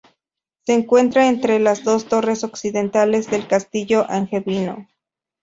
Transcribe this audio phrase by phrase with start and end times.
[0.65, 4.87] Se encuentra entre las dos torres occidentales del castillo angevino.